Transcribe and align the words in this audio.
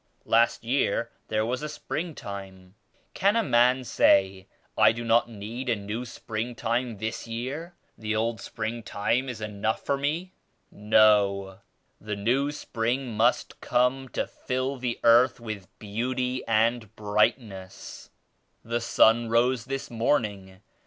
Last 0.25 0.63
year 0.63 1.11
there 1.27 1.45
was 1.45 1.61
a 1.61 1.69
spring 1.69 2.15
time. 2.15 2.73
Can 3.13 3.35
a 3.35 3.43
man 3.43 3.83
say 3.83 4.47
*I 4.75 4.91
do 4.93 5.03
not 5.05 5.29
need 5.29 5.69
a 5.69 5.75
new 5.75 6.05
spring 6.05 6.55
time 6.55 6.97
this 6.97 7.27
year,— 7.27 7.75
the 7.99 8.15
old 8.15 8.41
spring 8.41 8.81
time 8.81 9.29
is 9.29 9.41
enough 9.41 9.85
for 9.85 9.97
me?' 9.99 10.33
No! 10.71 11.59
the 11.99 12.15
new 12.15 12.51
spring 12.51 13.15
must 13.15 13.61
come 13.61 14.09
to 14.09 14.25
fill 14.25 14.77
the 14.77 14.99
earth 15.03 15.39
with 15.39 15.67
beauty 15.77 16.43
and 16.47 16.95
brightness. 16.95 18.09
The 18.65 18.81
sun 18.81 19.29
rose 19.29 19.65
this 19.65 19.91
morning. 19.91 20.61